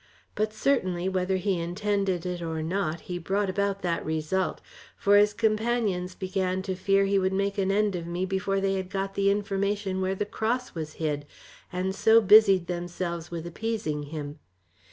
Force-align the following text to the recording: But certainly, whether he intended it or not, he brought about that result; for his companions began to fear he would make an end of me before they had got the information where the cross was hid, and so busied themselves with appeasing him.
But 0.33 0.51
certainly, 0.51 1.07
whether 1.07 1.37
he 1.37 1.59
intended 1.59 2.25
it 2.25 2.41
or 2.41 2.63
not, 2.63 3.01
he 3.01 3.19
brought 3.19 3.51
about 3.51 3.83
that 3.83 4.03
result; 4.03 4.59
for 4.97 5.15
his 5.15 5.31
companions 5.31 6.15
began 6.15 6.63
to 6.63 6.73
fear 6.73 7.05
he 7.05 7.19
would 7.19 7.33
make 7.33 7.59
an 7.59 7.69
end 7.71 7.95
of 7.95 8.07
me 8.07 8.25
before 8.25 8.59
they 8.59 8.73
had 8.73 8.89
got 8.89 9.13
the 9.13 9.29
information 9.29 10.01
where 10.01 10.15
the 10.15 10.25
cross 10.25 10.73
was 10.73 10.93
hid, 10.93 11.27
and 11.71 11.93
so 11.93 12.19
busied 12.19 12.65
themselves 12.65 13.29
with 13.29 13.45
appeasing 13.45 14.01
him. 14.09 14.39